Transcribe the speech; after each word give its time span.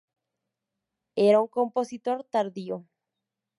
Era 1.25 1.41
un 1.41 1.47
compositor 1.47 2.23
tardío. 2.23 2.87